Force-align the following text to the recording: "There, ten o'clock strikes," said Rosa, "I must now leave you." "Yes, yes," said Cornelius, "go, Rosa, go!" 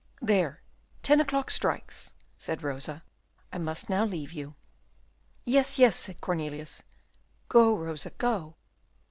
"There, 0.23 0.63
ten 1.03 1.21
o'clock 1.21 1.51
strikes," 1.51 2.15
said 2.35 2.63
Rosa, 2.63 3.03
"I 3.53 3.59
must 3.59 3.87
now 3.87 4.03
leave 4.03 4.33
you." 4.33 4.55
"Yes, 5.45 5.77
yes," 5.77 5.95
said 5.95 6.19
Cornelius, 6.21 6.81
"go, 7.49 7.77
Rosa, 7.77 8.09
go!" 8.09 8.55